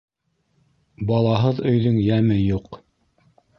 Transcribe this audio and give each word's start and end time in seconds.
Балаһыҙ 1.11 1.63
өйҙөң 1.73 2.01
йәме 2.07 2.41
юҡ. 2.41 2.83